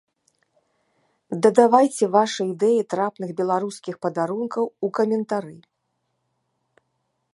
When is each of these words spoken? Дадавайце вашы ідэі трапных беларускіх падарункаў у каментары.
Дадавайце 1.45 2.05
вашы 2.15 2.41
ідэі 2.53 2.81
трапных 2.93 3.29
беларускіх 3.43 3.95
падарункаў 4.07 4.63
у 4.89 4.91
каментары. 5.01 5.55